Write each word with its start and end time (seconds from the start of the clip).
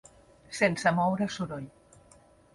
Sense 0.59 0.93
moure 1.01 1.29
soroll. 1.37 1.69